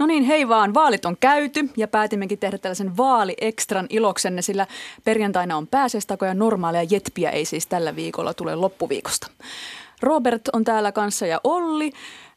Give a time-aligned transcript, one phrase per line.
[0.00, 0.74] No niin, hei vaan.
[0.74, 4.66] Vaalit on käyty ja päätimmekin tehdä tällaisen vaali-ekstran iloksenne, sillä
[5.04, 9.26] perjantaina on pääsestako ja normaalia jetpiä ei siis tällä viikolla tule loppuviikosta.
[10.02, 11.92] Robert on täällä kanssa ja Olli.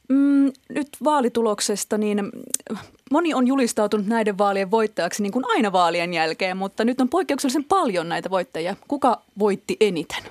[0.09, 2.77] Mm, nyt vaalituloksesta, niin mm,
[3.12, 7.63] moni on julistautunut näiden vaalien voittajaksi niin kuin aina vaalien jälkeen, mutta nyt on poikkeuksellisen
[7.63, 8.76] paljon näitä voittajia.
[8.88, 10.23] Kuka voitti eniten?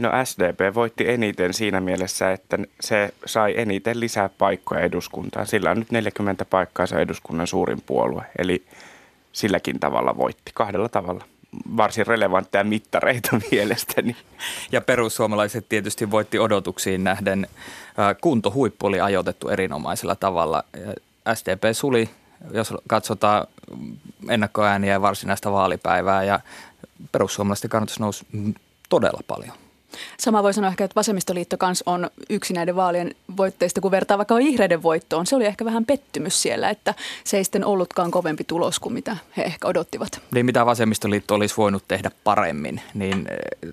[0.00, 5.46] No SDP voitti eniten siinä mielessä, että se sai eniten lisää paikkoja eduskuntaan.
[5.46, 8.24] Sillä on nyt 40 paikkaa, se eduskunnan suurin puolue.
[8.38, 8.64] Eli
[9.32, 11.24] silläkin tavalla voitti, kahdella tavalla.
[11.76, 14.16] Varsin relevantteja mittareita mielestäni.
[14.72, 17.46] Ja perussuomalaiset tietysti voitti odotuksiin nähden.
[18.20, 20.64] Kuntohuippu oli ajoitettu erinomaisella tavalla.
[21.34, 22.10] SDP suli,
[22.52, 23.46] jos katsotaan
[24.28, 26.40] ennakkoääniä ja varsinaista vaalipäivää ja
[27.12, 28.26] perussuomalaisten kannatus nousi
[28.88, 29.69] todella paljon.
[30.18, 34.36] Sama voi sanoa ehkä, että vasemmistoliitto kans on yksi näiden vaalien voitteista, kun vertaa vaikka
[34.36, 35.26] vihreiden voittoon.
[35.26, 39.16] Se oli ehkä vähän pettymys siellä, että se ei sitten ollutkaan kovempi tulos kuin mitä
[39.36, 40.20] he ehkä odottivat.
[40.34, 43.70] Niin mitä vasemmistoliitto olisi voinut tehdä paremmin, niin eh,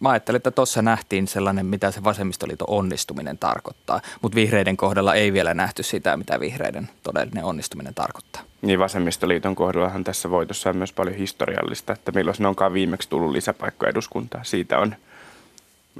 [0.00, 4.00] mä ajattelin, että tuossa nähtiin sellainen, mitä se vasemmistoliiton onnistuminen tarkoittaa.
[4.22, 8.42] Mutta vihreiden kohdalla ei vielä nähty sitä, mitä vihreiden todellinen onnistuminen tarkoittaa.
[8.62, 13.32] Niin vasemmistoliiton kohdallahan tässä voitossa on myös paljon historiallista, että milloin ne onkaan viimeksi tullut
[13.32, 14.44] lisäpaikka eduskuntaa.
[14.44, 14.94] Siitä on–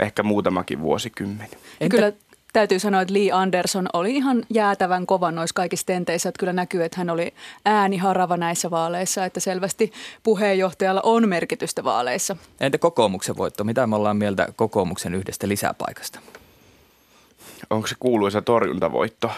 [0.00, 1.48] ehkä muutamakin vuosikymmen.
[1.80, 1.96] Entä?
[1.96, 2.12] Kyllä
[2.52, 6.28] täytyy sanoa, että Lee Anderson oli ihan jäätävän kova noissa kaikissa tenteissä.
[6.28, 12.36] Että kyllä näkyy, että hän oli ääniharava näissä vaaleissa, että selvästi puheenjohtajalla on merkitystä vaaleissa.
[12.60, 13.64] Entä kokoomuksen voitto?
[13.64, 16.20] Mitä me ollaan mieltä kokoomuksen yhdestä lisäpaikasta?
[17.70, 19.30] Onko se kuuluisa torjuntavoitto?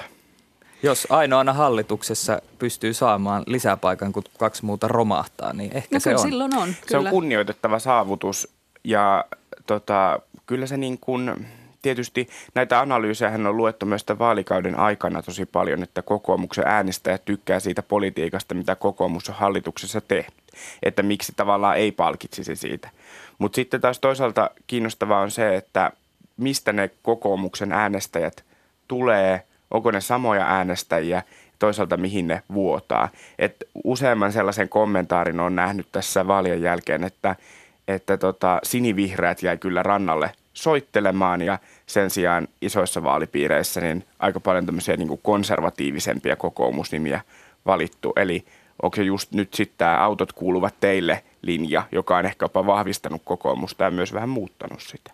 [0.83, 6.19] Jos ainoana hallituksessa pystyy saamaan lisäpaikan, kun kaksi muuta romahtaa, niin ehkä no, se on.
[6.19, 6.65] silloin on.
[6.65, 6.77] Kyllä.
[6.89, 8.49] Se on kunnioitettava saavutus
[8.85, 9.25] ja
[9.67, 11.47] tota, kyllä se niin kuin,
[11.83, 17.61] tietysti näitä analyysejä on luettu myös tämän vaalikauden aikana tosi paljon, että kokoomuksen äänestäjät tykkää
[17.61, 20.35] siitä politiikasta, mitä kokoomus on hallituksessa tehnyt.
[20.83, 22.91] Että miksi tavallaan ei palkitsisi siitä.
[23.39, 25.93] Mutta sitten taas toisaalta kiinnostavaa on se, että
[26.37, 28.45] mistä ne kokoomuksen äänestäjät
[28.89, 31.23] tulee, onko ne samoja äänestäjiä,
[31.59, 33.09] toisaalta mihin ne vuotaa.
[33.39, 37.37] Et useamman sellaisen kommentaarin on nähnyt tässä vaalien jälkeen, että–
[37.89, 44.67] että tota, sinivihreät jäi kyllä rannalle soittelemaan ja sen sijaan isoissa vaalipiireissä niin aika paljon
[44.67, 47.21] tämmöisiä niin kuin konservatiivisempia kokoomusnimiä
[47.67, 48.13] valittu.
[48.17, 48.45] Eli
[48.83, 53.23] onko se just nyt sitten tämä autot kuuluvat teille linja, joka on ehkä jopa vahvistanut
[53.25, 55.13] kokoomusta ja myös vähän muuttanut sitä.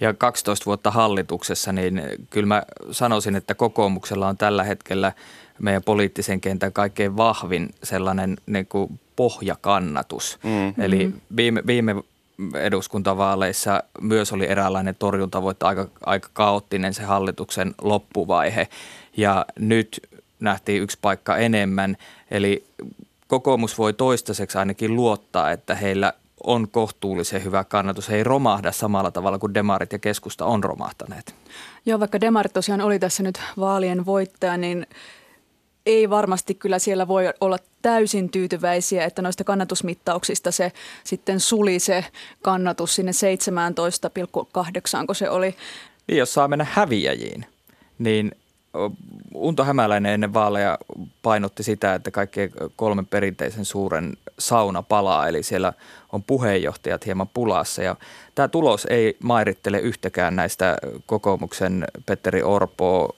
[0.00, 5.12] Ja 12 vuotta hallituksessa, niin kyllä mä sanoisin, että kokoomuksella on tällä hetkellä
[5.58, 10.38] meidän poliittisen kentän kaikkein vahvin sellainen niin kuin pohjakannatus.
[10.42, 10.82] Mm.
[10.84, 11.94] Eli viime, viime
[12.54, 18.68] eduskuntavaaleissa myös oli eräänlainen torjuntavoitto, aika, aika kaoottinen se hallituksen loppuvaihe.
[19.16, 20.08] Ja nyt
[20.40, 21.96] nähtiin yksi paikka enemmän,
[22.30, 22.64] eli
[23.26, 26.12] kokoomus voi toistaiseksi ainakin luottaa, että heillä
[26.44, 28.08] on kohtuullisen hyvä kannatus.
[28.08, 31.34] He ei romahda samalla tavalla kuin demarit ja keskusta on romahtaneet.
[31.86, 34.86] Joo, vaikka demarit tosiaan oli tässä nyt vaalien voittaja, niin
[35.86, 40.72] ei varmasti kyllä siellä voi olla täysin tyytyväisiä, että noista kannatusmittauksista se
[41.04, 42.04] sitten suli se
[42.42, 43.12] kannatus sinne
[45.00, 45.54] 17,8, kun se oli.
[46.06, 47.46] Niin, jos saa mennä häviäjiin,
[47.98, 48.32] niin
[49.34, 50.78] Unto Hämäläinen ennen vaaleja
[51.22, 55.72] painotti sitä, että kaikkien kolmen perinteisen suuren sauna palaa, eli siellä
[56.12, 57.82] on puheenjohtajat hieman pulassa.
[57.82, 57.96] Ja
[58.34, 60.76] tämä tulos ei mairittele yhtäkään näistä
[61.06, 63.14] kokoomuksen Petteri Orpo,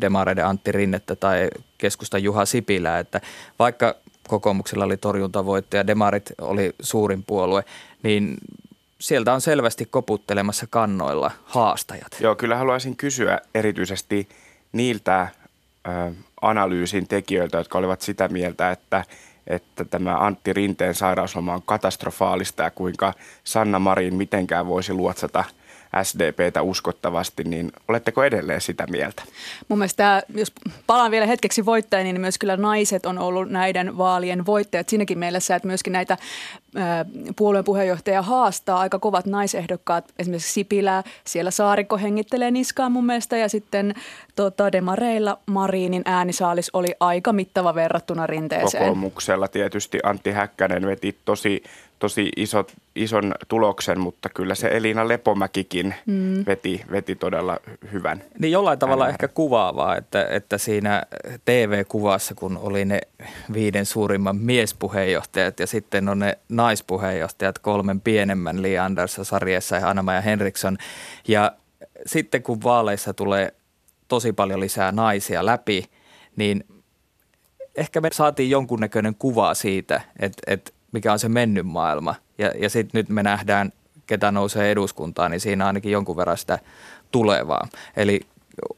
[0.00, 1.48] Demareiden Antti Rinnettä tai
[1.78, 3.20] keskustan Juha Sipilää, että
[3.58, 3.94] vaikka
[4.28, 7.64] kokoomuksella oli torjuntavoitto ja Demarit oli suurin puolue,
[8.02, 8.36] niin
[8.98, 12.16] sieltä on selvästi koputtelemassa kannoilla haastajat.
[12.20, 14.28] Joo, kyllä haluaisin kysyä erityisesti
[14.76, 15.28] niiltä
[15.88, 16.12] ö,
[16.42, 19.04] analyysin tekijöiltä, jotka olivat sitä mieltä, että–
[19.46, 23.14] että tämä Antti Rinteen sairausloma on katastrofaalista ja kuinka
[23.44, 25.44] Sanna Marin mitenkään voisi luotsata
[26.02, 29.22] SDPtä uskottavasti, niin oletteko edelleen sitä mieltä?
[29.68, 30.52] Mun mielestä jos
[30.86, 35.56] palaan vielä hetkeksi voittajiin, niin myös kyllä naiset on ollut näiden vaalien voittajat siinäkin mielessä,
[35.56, 36.16] että myöskin näitä
[37.36, 43.48] puolueen puheenjohtaja haastaa aika kovat naisehdokkaat, esimerkiksi Sipilä, siellä Saarikko hengittelee niskaan mun mielestä ja
[43.48, 43.94] sitten
[44.36, 48.82] tota, Demareilla Mariinin äänisaalis oli aika mittava verrattuna rinteeseen.
[48.84, 51.62] Kokoomuksella tietysti Antti Häkkänen veti tosi
[51.98, 56.44] tosi iso, ison tuloksen, mutta kyllä se Elina Lepomäkikin mm.
[56.46, 57.58] veti, veti todella
[57.92, 58.22] hyvän.
[58.38, 59.14] Niin jollain tavalla äänen.
[59.14, 61.02] ehkä kuvaavaa, että, että siinä
[61.44, 63.00] TV-kuvassa, kun oli ne
[63.52, 70.20] viiden suurimman miespuheenjohtajat ja sitten on ne naispuheenjohtajat kolmen pienemmän Li Andersson sarjassa ja Anna-Maja
[70.20, 70.78] Henriksson.
[71.28, 71.52] Ja
[72.06, 73.54] sitten kun vaaleissa tulee
[74.08, 75.84] tosi paljon lisää naisia läpi,
[76.36, 76.64] niin
[77.76, 82.14] ehkä me saatiin jonkunnäköinen kuva siitä, että, että mikä on se mennyt maailma.
[82.38, 83.72] Ja, ja sitten nyt me nähdään,
[84.06, 86.58] ketä nousee eduskuntaan, niin siinä ainakin jonkun verran sitä
[87.10, 87.68] tulevaa.
[87.96, 88.20] Eli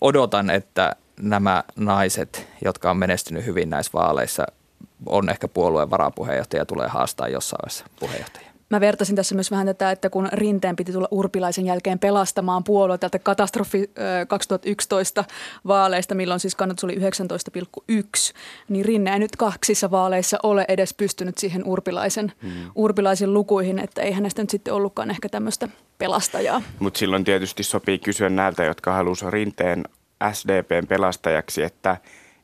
[0.01, 4.47] odotan, että nämä naiset, jotka on menestynyt hyvin näissä vaaleissa,
[5.07, 8.48] on ehkä puolueen varapuheenjohtaja tulee haastaa jossain vaiheessa puheenjohtaja.
[8.71, 12.99] Mä vertasin tässä myös vähän tätä, että kun Rinteen piti tulla Urpilaisen jälkeen pelastamaan puolue
[12.99, 13.91] tältä katastrofi
[14.29, 15.25] 2011
[15.67, 18.35] vaaleista, milloin siis kannatus oli 19,1,
[18.69, 22.71] niin Rinne ei nyt kaksissa vaaleissa ole edes pystynyt siihen Urpilaisen, hmm.
[22.75, 25.69] Urpilaisen lukuihin, että ei hänestä nyt sitten ollutkaan ehkä tämmöistä
[25.99, 26.63] pelastajaa.
[26.79, 29.85] Mutta silloin tietysti sopii kysyä näiltä, jotka halusivat Rinteen
[30.33, 31.97] SDPn pelastajaksi, että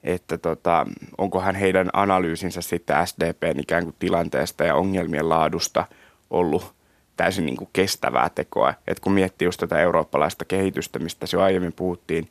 [0.05, 0.87] että tota,
[1.19, 5.87] onkohan heidän analyysinsä sitten SDPn ikään kuin tilanteesta ja ongelmien laadusta–
[6.35, 6.75] ollut
[7.17, 8.75] täysin niin kuin kestävää tekoa.
[8.87, 12.29] Et kun miettii just tätä eurooppalaista kehitystä, mistä jo aiemmin puhuttiin,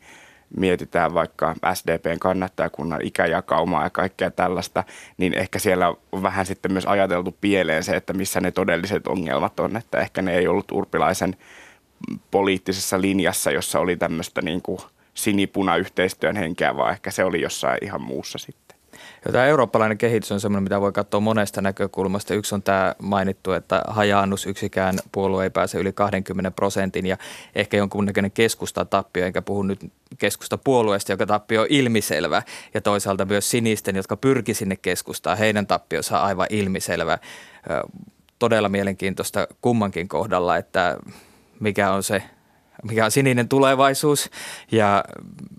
[0.56, 4.84] mietitään vaikka SDPn kannattajakunnan ikäjakaumaa ja kaikkea tällaista,
[5.18, 9.60] niin ehkä siellä on vähän sitten myös ajateltu pieleen se, että missä ne todelliset ongelmat
[9.60, 11.36] on, että ehkä ne ei ollut urpilaisen
[12.30, 14.78] poliittisessa linjassa, jossa oli tämmöistä niin kuin
[15.14, 18.63] sinipuna-yhteistyön henkeä, vaan ehkä se oli jossain ihan muussa sitten.
[19.24, 22.34] Ja tämä eurooppalainen kehitys on sellainen, mitä voi katsoa monesta näkökulmasta.
[22.34, 27.16] Yksi on tämä mainittu, että hajaannus yksikään puolue ei pääse yli 20 prosentin ja
[27.54, 32.42] ehkä jonkunnäköinen keskusta tappio, enkä puhu nyt keskusta puolueesta, joka tappio on ilmiselvä
[32.74, 37.18] ja toisaalta myös sinisten, jotka pyrki sinne keskustaan, heidän tappionsa on aivan ilmiselvä.
[38.38, 40.98] Todella mielenkiintoista kummankin kohdalla, että
[41.60, 42.22] mikä on se,
[42.82, 44.30] mikä on sininen tulevaisuus
[44.72, 45.04] ja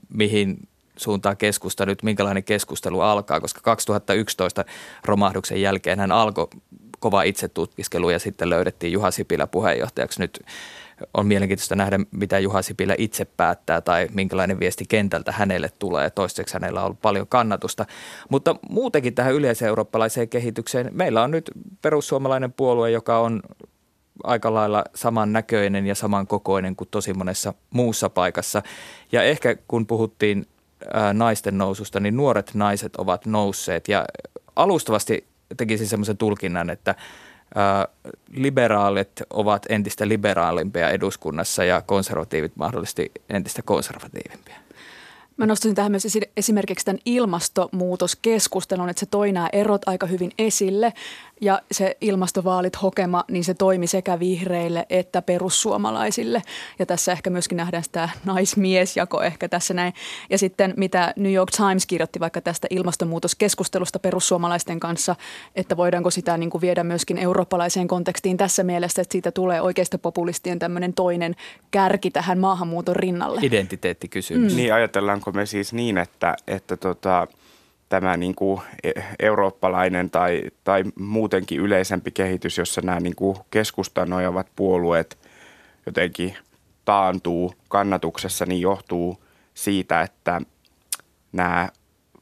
[0.09, 0.67] mihin
[0.97, 4.65] suuntaan keskusta nyt, minkälainen keskustelu alkaa, koska 2011
[5.05, 6.47] romahduksen jälkeen hän alkoi
[6.99, 10.19] kova itsetutkiskelu ja sitten löydettiin Juha Sipilä puheenjohtajaksi.
[10.19, 10.39] Nyt
[11.13, 16.09] on mielenkiintoista nähdä, mitä Juha Sipilä itse päättää tai minkälainen viesti kentältä hänelle tulee.
[16.09, 17.85] Toistaiseksi hänellä on ollut paljon kannatusta.
[18.29, 20.89] Mutta muutenkin tähän yleiseurooppalaiseen kehitykseen.
[20.93, 21.51] Meillä on nyt
[21.81, 23.41] perussuomalainen puolue, joka on
[24.23, 28.61] aika lailla saman näköinen ja saman kokoinen kuin tosi monessa muussa paikassa.
[29.11, 30.45] Ja ehkä kun puhuttiin
[31.13, 33.87] naisten noususta, niin nuoret naiset ovat nousseet.
[33.87, 34.05] Ja
[34.55, 35.27] alustavasti
[35.57, 36.95] tekisin semmoisen tulkinnan, että
[38.31, 44.55] liberaalit ovat entistä liberaalimpia eduskunnassa ja konservatiivit mahdollisesti entistä konservatiivimpia.
[45.37, 50.93] Mä nostaisin tähän myös esimerkiksi tämän ilmastonmuutoskeskustelun, että se toi nämä erot aika hyvin esille
[51.41, 56.41] ja se ilmastovaalit hokema, niin se toimi sekä vihreille että perussuomalaisille.
[56.79, 59.93] Ja tässä ehkä myöskin nähdään sitä naismiesjako ehkä tässä näin.
[60.29, 65.15] Ja sitten mitä New York Times kirjoitti vaikka tästä ilmastonmuutoskeskustelusta perussuomalaisten kanssa,
[65.55, 69.97] että voidaanko sitä niin kuin viedä myöskin eurooppalaiseen kontekstiin tässä mielessä, että siitä tulee oikeista
[69.97, 71.35] populistien tämmöinen toinen
[71.71, 73.39] kärki tähän maahanmuuton rinnalle.
[73.43, 74.51] Identiteettikysymys.
[74.51, 74.57] Mm.
[74.57, 77.27] Niin ajatellaanko me siis niin, että, että tota,
[77.89, 84.09] tämä niin kuin e, eurooppalainen tai, tai muutenkin yleisempi kehitys, jossa nämä niin kuin keskustan
[84.09, 85.17] nojavat puolueet
[85.85, 86.37] jotenkin
[86.85, 90.41] taantuu kannatuksessa, niin johtuu siitä, että
[91.33, 91.69] nämä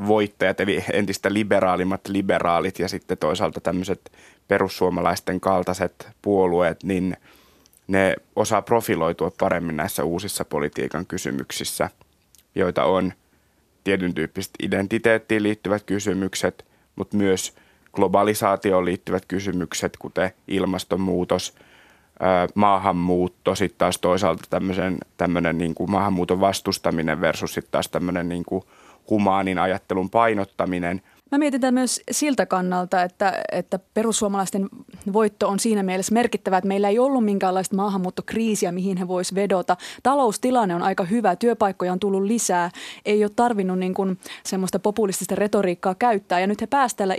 [0.07, 4.11] voittajat, eli entistä liberaalimmat liberaalit ja sitten toisaalta tämmöiset
[4.47, 7.17] perussuomalaisten kaltaiset puolueet, niin
[7.87, 11.89] ne osaa profiloitua paremmin näissä uusissa politiikan kysymyksissä,
[12.55, 13.13] joita on–
[13.83, 17.55] tietyn tyyppiset identiteettiin liittyvät kysymykset, mutta myös
[17.93, 21.55] globalisaatioon liittyvät kysymykset, kuten ilmastonmuutos,
[22.55, 28.45] maahanmuutto, sitten taas toisaalta tämmöisen, tämmöinen niin kuin maahanmuuton vastustaminen versus sitten taas tämmöinen niin
[28.45, 28.63] kuin
[29.09, 31.01] humaanin ajattelun painottaminen–
[31.33, 34.69] Mä mietin tämän myös siltä kannalta, että, että perussuomalaisten
[35.13, 39.77] voitto on siinä mielessä merkittävä, että meillä ei ollut minkäänlaista maahanmuuttokriisiä, mihin he vois vedota.
[40.03, 42.71] Taloustilanne on aika hyvä, työpaikkoja on tullut lisää,
[43.05, 46.39] ei ole tarvinnut niin kuin semmoista populistista retoriikkaa käyttää.
[46.39, 47.13] Ja nyt he pääsivät tällä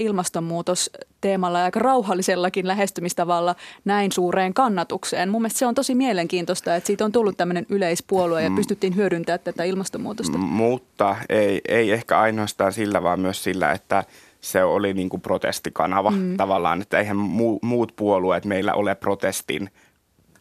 [1.25, 3.55] ilmastonmuutosteemalla ja aika rauhallisellakin lähestymistavalla
[3.85, 5.29] näin suureen kannatukseen.
[5.29, 8.57] Mun mielestä se on tosi mielenkiintoista, että siitä on tullut tämmöinen yleispuolue ja mm.
[8.57, 10.39] pystyttiin hyödyntämään tätä ilmastonmuutosta.
[10.39, 14.05] Mutta ei, ei ehkä ainoastaan sillä, vaan myös sillä, että
[14.41, 16.37] se oli niin kuin protestikanava mm.
[16.37, 17.17] tavallaan, että eihän
[17.63, 19.71] muut puolueet meillä ole protestin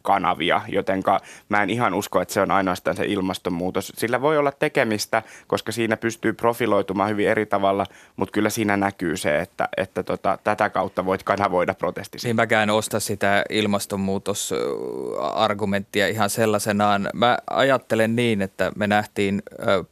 [0.04, 3.94] kanavia, jotenka mä en ihan usko, että se on ainoastaan se ilmastonmuutos.
[3.98, 9.18] Sillä voi olla tekemistä, koska siinä pystyy profiloitumaan hyvin eri tavalla, mutta kyllä siinä näkyy
[9.18, 12.28] se, että, että tota, tätä kautta voit kanavoida protestisi.
[12.28, 17.10] Niin mäkään osta sitä ilmastonmuutosargumenttia ihan sellaisenaan.
[17.14, 19.44] Mä ajattelen niin, että me nähtiin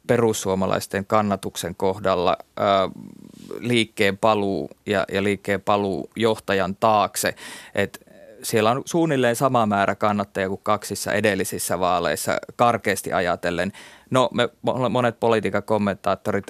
[0.08, 2.38] perussuomalaisten kannatuksen kohdalla
[3.60, 7.36] liikkeen paluu ja, ja liikkeen paluu johtajan taakse,
[7.76, 8.11] että
[8.44, 13.72] siellä on suunnilleen sama määrä kannattajia kuin kaksissa edellisissä vaaleissa karkeasti ajatellen.
[14.10, 14.50] No me
[14.90, 16.46] monet politiikan kommentaattorit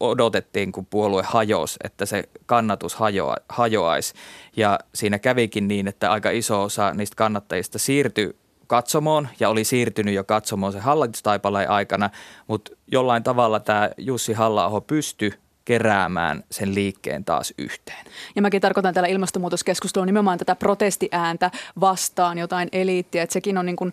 [0.00, 4.14] odotettiin, kun puolue hajosi, että se kannatus hajoa, hajoaisi.
[4.56, 10.14] Ja siinä kävikin niin, että aika iso osa niistä kannattajista siirtyi katsomoon ja oli siirtynyt
[10.14, 12.10] jo katsomoon se hallitustaipaleen aikana,
[12.46, 15.32] mutta jollain tavalla tämä Jussi halla pystyi
[15.66, 18.06] keräämään sen liikkeen taas yhteen.
[18.36, 23.76] Ja mäkin tarkoitan tällä ilmastonmuutoskeskustelua nimenomaan tätä protestiääntä vastaan jotain eliittiä, että sekin on niin
[23.76, 23.92] kuin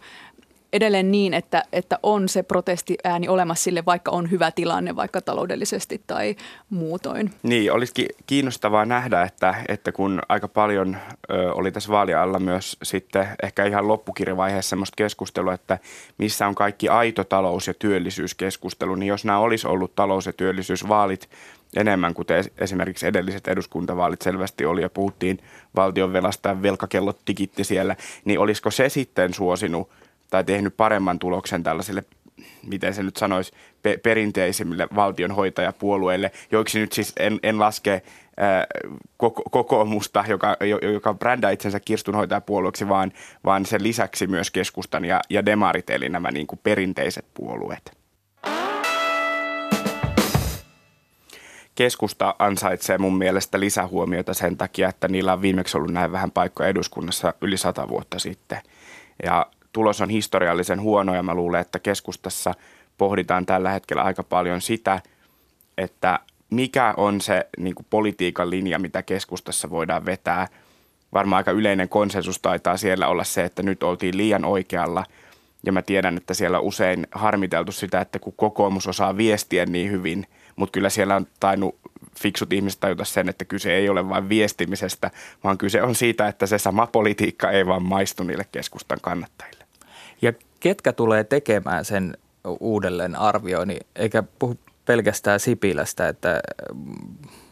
[0.74, 6.02] edelleen niin, että, että on se protestiääni olemassa sille, vaikka on hyvä tilanne, vaikka taloudellisesti
[6.08, 6.36] tai
[6.70, 7.32] muutoin.
[7.44, 10.98] Niin, olisikin kiinnostavaa nähdä, että, että kun aika paljon
[11.32, 15.80] ö, oli tässä vaalialla myös sitten ehkä ihan loppukirjavaiheessa semmoista keskustelua, että
[16.18, 21.30] missä on kaikki aito talous- ja työllisyyskeskustelu, niin jos nämä olisi ollut talous- ja työllisyysvaalit
[21.76, 25.40] enemmän, kuten esimerkiksi edelliset eduskuntavaalit selvästi oli ja puhuttiin
[25.76, 29.90] valtionvelasta ja velkakellot tikitti siellä, niin olisiko se sitten suosinut
[30.34, 32.04] tai tehnyt paremman tuloksen tällaisille
[32.68, 33.52] miten se nyt sanoisi,
[33.84, 38.02] pe- perinteisimmille valtionhoitajapuolueille, joiksi nyt siis en, en laske
[38.38, 38.66] ää,
[39.18, 40.58] koko, kokoomusta, joka,
[40.94, 43.12] joka brändää itsensä kirstunhoitajapuolueeksi, vaan,
[43.46, 47.98] vaan sen lisäksi myös keskustan ja, ja demarit, eli nämä niin kuin perinteiset puolueet.
[51.76, 56.70] keskusta ansaitsee mun mielestä lisähuomiota sen takia, että niillä on viimeksi ollut näin vähän paikkoja
[56.70, 58.62] eduskunnassa yli sata vuotta sitten.
[59.24, 62.54] Ja tulos on historiallisen huono ja mä luulen, että keskustassa
[62.98, 65.02] pohditaan tällä hetkellä aika paljon sitä,
[65.78, 70.48] että mikä on se niin kuin politiikan linja, mitä keskustassa voidaan vetää.
[71.14, 75.06] Varmaan aika yleinen konsensus taitaa siellä olla se, että nyt oltiin liian oikealla.
[75.66, 79.92] Ja mä tiedän, että siellä on usein harmiteltu sitä, että kun kokoomus osaa viestiä niin
[79.92, 81.76] hyvin– mutta kyllä siellä on tainnut
[82.20, 85.12] fiksut ihmiset tajuta sen, että kyse ei ole vain viestimisestä,
[85.44, 89.63] vaan kyse on siitä, että se sama politiikka ei vaan maistu niille keskustan kannattajille.
[90.64, 92.18] Ketkä tulee tekemään sen
[92.60, 96.40] uudelleen arvioinnin, eikä puhu pelkästään Sipilästä, että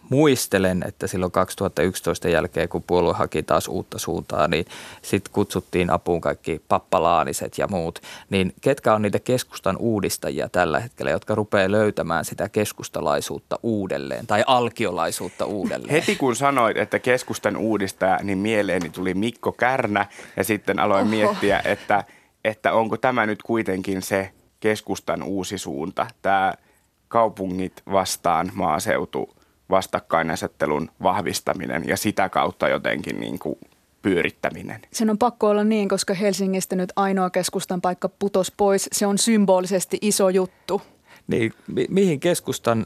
[0.10, 4.65] muistelen, että silloin 2011 jälkeen, kun puolue haki taas uutta suuntaa, niin
[5.01, 8.00] sitten kutsuttiin apuun kaikki pappalaaniset ja muut.
[8.30, 14.44] Niin ketkä on niitä keskustan uudistajia tällä hetkellä, jotka rupeaa löytämään sitä keskustalaisuutta uudelleen tai
[14.48, 15.91] alkiolaisuutta uudelleen?
[15.91, 20.06] Heti kun sanoit, että keskustan uudistaja, niin mieleeni tuli Mikko Kärnä
[20.38, 21.10] ja sitten aloin Oho.
[21.10, 22.03] miettiä, että,
[22.46, 26.54] että onko tämä nyt kuitenkin se keskustan uusi suunta, tämä
[27.08, 29.30] kaupungit vastaan maaseutu–
[29.72, 33.60] vastakkainasettelun vahvistaminen ja sitä kautta jotenkin niin kuin
[34.02, 34.82] pyörittäminen.
[34.92, 38.90] Sen on pakko olla niin, koska Helsingistä nyt ainoa keskustan paikka putos pois.
[38.92, 40.82] Se on symbolisesti iso juttu.
[41.28, 42.86] Niin, mi- mihin keskustan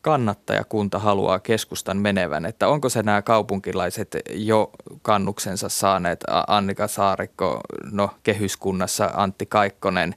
[0.00, 2.46] kannattajakunta haluaa keskustan menevän?
[2.46, 4.70] Että onko se nämä kaupunkilaiset jo
[5.02, 7.60] kannuksensa saaneet, Annika Saarikko,
[7.92, 10.14] no kehyskunnassa Antti Kaikkonen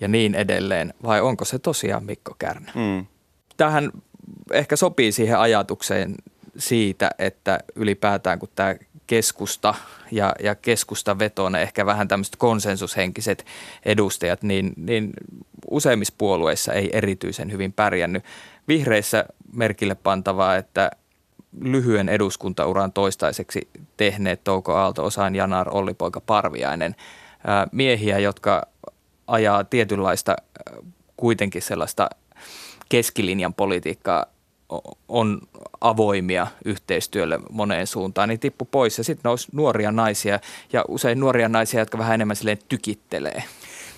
[0.00, 2.72] ja niin edelleen, vai onko se tosiaan Mikko Kärnä?
[2.74, 3.06] Mm.
[3.56, 3.92] Tähän
[4.52, 6.14] ehkä sopii siihen ajatukseen
[6.58, 8.74] siitä, että ylipäätään kun tämä
[9.06, 9.74] keskusta
[10.10, 13.46] ja, ja keskustavetone, ehkä vähän tämmöiset konsensushenkiset
[13.84, 15.12] edustajat, niin, niin
[15.70, 18.24] useimmissa puolueissa ei erityisen hyvin pärjännyt.
[18.68, 20.90] Vihreissä merkille pantavaa, että
[21.60, 26.94] lyhyen eduskuntauran toistaiseksi tehneet Touko Aalto, Osaan Janar, Olli-Poika Parviainen,
[27.72, 28.66] miehiä, jotka
[29.26, 30.36] ajaa tietynlaista
[31.16, 32.10] kuitenkin sellaista
[32.88, 34.26] keskilinjan politiikkaa
[35.08, 35.40] on
[35.80, 38.98] avoimia yhteistyölle moneen suuntaan, niin tippu pois.
[38.98, 40.40] Ja sitten nousi nuoria naisia
[40.72, 43.42] ja usein nuoria naisia, jotka vähän enemmän silleen tykittelee.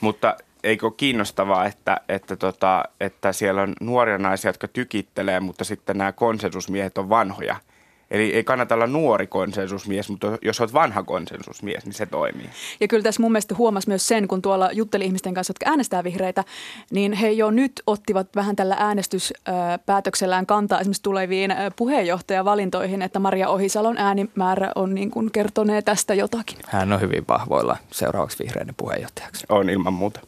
[0.01, 5.99] Mutta eikö kiinnostavaa, että, että, tota, että siellä on nuoria naisia, jotka tykittelee, mutta sitten
[5.99, 7.57] nämä konsensusmiehet on vanhoja–
[8.15, 12.51] Eli ei kannata olla nuori konsensusmies, mutta jos olet vanha konsensusmies, niin se toimii.
[12.81, 16.05] Ja kyllä tässä mun mielestä huomasi myös sen, kun tuolla jutteli ihmisten kanssa, jotka äänestää
[16.05, 16.45] vihreitä,
[16.91, 23.99] niin he jo nyt ottivat vähän tällä äänestyspäätöksellään kantaa esimerkiksi tuleviin puheenjohtajavalintoihin, että Maria Ohisalon
[23.99, 26.59] äänimäärä on niin kuin kertonee tästä jotakin.
[26.67, 29.47] Hän on hyvin vahvoilla seuraavaksi vihreiden puheenjohtajaksi.
[29.49, 30.21] On ilman muuta.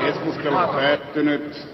[0.00, 1.66] Keskustelu päättynyt.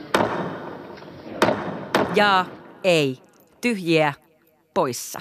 [2.14, 2.44] Ja
[2.84, 3.18] ei.
[3.60, 4.12] Tyhjiä
[4.74, 5.20] poissa.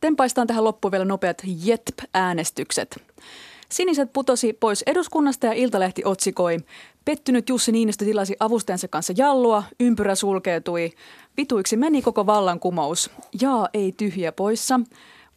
[0.00, 3.02] Tempaistaan tähän loppuun vielä nopeat JETP-äänestykset.
[3.68, 6.56] Siniset putosi pois eduskunnasta ja Iltalehti otsikoi.
[7.04, 10.92] Pettynyt Jussi Niinistö tilasi avustajansa kanssa jallua, ympyrä sulkeutui.
[11.36, 13.10] Vituiksi meni koko vallankumous.
[13.40, 14.80] Jaa, ei tyhjä poissa.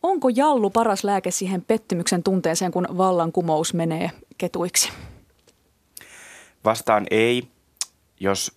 [0.03, 4.89] Onko jallu paras lääke siihen pettymyksen tunteeseen, kun vallankumous menee ketuiksi?
[6.65, 7.47] Vastaan ei.
[8.19, 8.51] Jos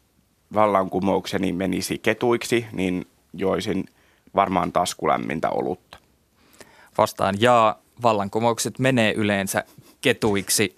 [0.54, 3.84] vallankumoukseni menisi ketuiksi, niin joisin
[4.36, 5.98] varmaan taskulämmintä olutta.
[6.98, 9.64] Vastaan jaa, vallankumoukset menee yleensä
[10.00, 10.76] ketuiksi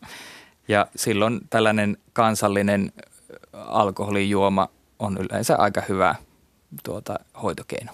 [0.69, 2.93] ja silloin tällainen kansallinen
[3.53, 6.15] alkoholijuoma on yleensä aika hyvä
[6.85, 7.93] tuota, hoitokeino.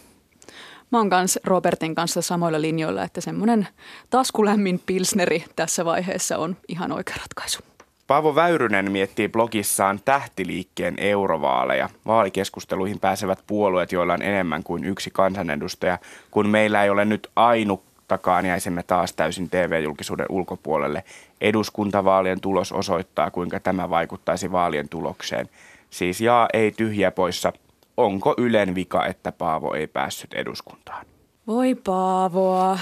[0.92, 3.68] Mä oon kanssa Robertin kanssa samoilla linjoilla, että semmoinen
[4.10, 7.73] taskulämmin pilsneri tässä vaiheessa on ihan oikea ratkaisu.
[8.06, 11.88] Paavo Väyrynen miettii blogissaan tähtiliikkeen eurovaaleja.
[12.06, 15.98] Vaalikeskusteluihin pääsevät puolueet, joilla on enemmän kuin yksi kansanedustaja,
[16.30, 21.04] kun meillä ei ole nyt ainuttakaan jäisimme taas täysin TV-julkisuuden ulkopuolelle.
[21.40, 25.48] Eduskuntavaalien tulos osoittaa, kuinka tämä vaikuttaisi vaalien tulokseen.
[25.90, 27.52] Siis jaa, ei tyhjä poissa.
[27.96, 31.06] Onko Ylen vika, että Paavo ei päässyt eduskuntaan?
[31.46, 32.78] Voi Paavoa,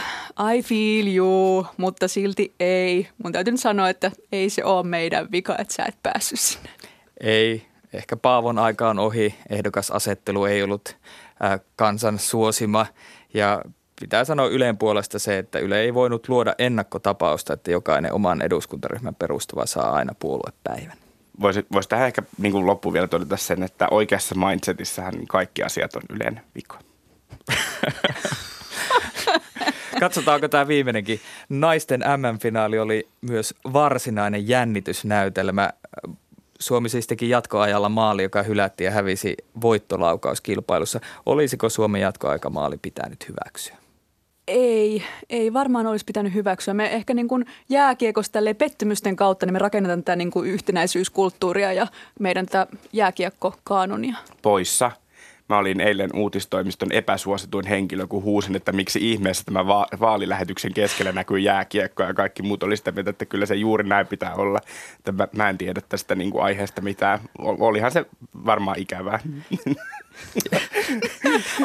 [0.55, 3.09] I feel you, mutta silti ei.
[3.25, 6.71] Mun täytyy nyt sanoa, että ei se ole meidän vika, että sä et päässyt sinne.
[7.21, 9.35] Ei, ehkä Paavon aika on ohi.
[9.51, 10.97] Ehdokasasettelu ei ollut
[11.45, 12.87] äh, kansan suosima
[13.35, 13.63] ja
[14.01, 19.15] pitää sanoa Ylen puolesta se, että Yle ei voinut luoda ennakkotapausta, että jokainen oman eduskuntaryhmän
[19.15, 20.97] perustuva saa aina puoluepäivän.
[21.41, 25.97] Voisi, voisi tähän ehkä niin kuin loppu vielä todeta sen, että oikeassa mindsetissähän kaikki asiat
[25.97, 26.79] on Ylen vika.
[30.03, 31.21] Katsotaanko tämä viimeinenkin.
[31.49, 35.71] Naisten MM-finaali oli myös varsinainen jännitysnäytelmä.
[36.59, 41.01] Suomi siis teki jatkoajalla maali, joka hylättiin ja hävisi voittolaukauskilpailussa.
[41.27, 43.77] Olisiko Suomen jatkoaikamaali pitänyt hyväksyä?
[44.49, 46.75] Ei, ei varmaan olisi pitänyt hyväksyä.
[46.75, 51.87] Me ehkä niin kuin jääkiekosta pettymysten kautta niin me rakennetaan tätä niin kuin yhtenäisyyskulttuuria ja
[52.21, 54.17] meidän tätä jääkiekko-kaanonia.
[54.43, 54.91] Poissa
[55.53, 61.13] Mä olin eilen uutistoimiston epäsuosituin henkilö, kun huusin, että miksi ihmeessä tämä va- vaalilähetyksen keskellä
[61.13, 64.61] näkyy jääkiekko ja kaikki muut oli sitä mieltä, että kyllä se juuri näin pitää olla.
[64.99, 67.19] Että mä, mä en tiedä tästä niin kuin aiheesta mitään.
[67.39, 68.07] Olihan se
[68.47, 69.21] varmaan ikävää.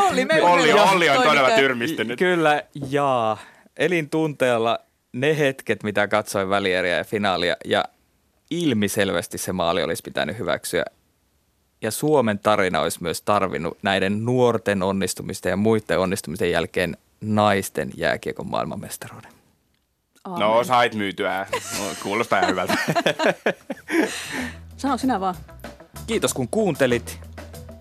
[0.09, 2.19] Olli, me Olli, Olli on todella tyrmistynyt.
[2.19, 3.37] Kyllä, jaa.
[3.77, 4.79] Elin tunteella
[5.13, 7.85] ne hetket, mitä katsoin välieriä ja finaalia ja
[8.51, 10.85] ilmiselvästi se maali olisi pitänyt hyväksyä
[11.81, 18.47] ja Suomen tarina olisi myös tarvinnut näiden nuorten onnistumisten ja muiden onnistumisten jälkeen naisten jääkiekon
[18.47, 19.31] maailmanmestaruuden.
[20.23, 20.39] Aamen.
[20.39, 21.47] No, sait myytyä.
[21.51, 22.77] No, kuulostaa ihan hyvältä.
[24.77, 25.35] Sano sinä vaan.
[26.07, 27.19] Kiitos kun kuuntelit.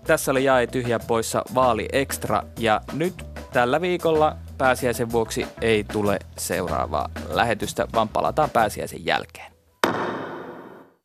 [0.07, 6.19] Tässä oli Jae tyhjä poissa Vaali Extra ja nyt tällä viikolla pääsiäisen vuoksi ei tule
[6.37, 9.56] seuraavaa lähetystä, vaan palataan pääsiäisen jälkeen.